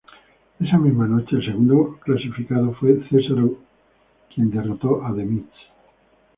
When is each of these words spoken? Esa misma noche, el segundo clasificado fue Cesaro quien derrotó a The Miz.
Esa 0.59 0.79
misma 0.79 1.05
noche, 1.07 1.35
el 1.35 1.45
segundo 1.45 1.99
clasificado 2.03 2.73
fue 2.79 3.07
Cesaro 3.07 3.59
quien 4.33 4.49
derrotó 4.49 5.05
a 5.05 5.13
The 5.15 5.23
Miz. 5.23 5.45